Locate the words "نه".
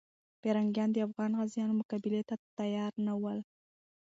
3.05-3.13